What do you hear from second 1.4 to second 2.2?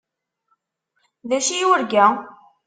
i yurga?